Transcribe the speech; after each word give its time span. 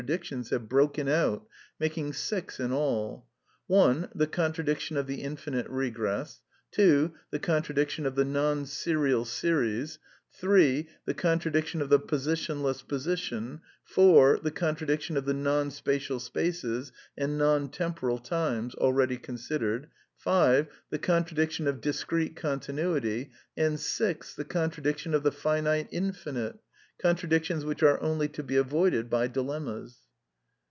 dictions 0.07 0.49
have 0.49 0.67
broken 0.67 1.07
out, 1.07 1.45
making 1.77 2.11
six 2.11 2.59
in 2.59 2.71
all: 2.71 3.27
(1) 3.67 4.09
the 4.15 4.25
con 4.25 4.45
1. 4.45 4.53
tradiction 4.53 4.97
of 4.97 5.05
the 5.05 5.21
infinite 5.21 5.67
regress; 5.69 6.41
(2) 6.71 7.13
the 7.29 7.37
contradiction 7.37 8.07
of 8.07 8.15
the 8.15 8.25
non 8.25 8.65
serial 8.65 9.23
series; 9.25 9.99
(3) 10.33 10.89
the 11.05 11.13
contradiction 11.13 11.83
of 11.83 11.89
the 11.89 11.99
position 11.99 12.63
less 12.63 12.81
position; 12.81 13.61
(4) 13.83 14.39
the 14.41 14.49
contradiction 14.49 15.15
of 15.17 15.25
the 15.25 15.35
non 15.35 15.69
spatial 15.69 16.17
9paces 16.17 16.91
and 17.15 17.37
non 17.37 17.69
temporal 17.69 18.17
times 18.17 18.73
(already 18.73 19.17
considered); 19.17 19.87
(5) 20.17 20.65
the 20.89 20.97
contradiction 20.97 21.67
of 21.67 21.79
discrete 21.79 22.35
continuity; 22.35 23.31
and 23.55 23.79
(6) 23.79 24.33
the 24.33 24.45
con 24.45 24.71
tradiction 24.71 25.13
of 25.13 25.21
the 25.21 25.31
finite 25.31 25.89
infinite; 25.91 26.57
contradictions 27.01 27.65
which 27.65 27.81
are 27.81 27.99
only 27.99 28.27
to 28.27 28.43
be 28.43 28.55
avoided 28.55 29.09
by 29.09 29.25
dilemmas. 29.25 29.97